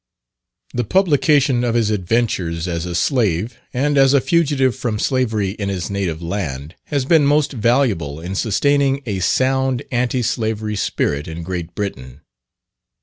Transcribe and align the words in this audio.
The 0.73 0.83
publication 0.83 1.63
of 1.63 1.75
his 1.75 1.91
adventures 1.91 2.67
as 2.67 2.87
a 2.87 2.95
slave, 2.95 3.59
and 3.71 3.99
as 3.99 4.15
a 4.15 4.19
fugitive 4.19 4.75
from 4.75 4.97
slavery 4.97 5.51
in 5.51 5.69
his 5.69 5.91
native 5.91 6.23
land, 6.23 6.73
has 6.85 7.05
been 7.05 7.23
most 7.23 7.53
valuable 7.53 8.19
in 8.19 8.33
sustaining 8.33 9.03
a 9.05 9.19
sound 9.19 9.83
anti 9.91 10.23
slavery 10.23 10.75
spirit 10.75 11.27
in 11.27 11.43
Great 11.43 11.75
Britain. 11.75 12.21